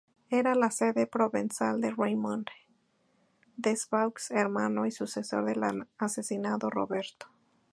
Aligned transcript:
Era 0.31 0.55
la 0.55 0.71
sede 0.71 1.05
provenzal 1.05 1.79
de 1.79 1.91
Raymond 1.91 2.47
des 3.55 3.87
Baux, 3.87 4.31
hermano 4.31 4.87
y 4.87 4.91
sucesor 4.91 5.45
del 5.45 5.85
asesinado 5.99 6.71
Roberto. 6.71 7.27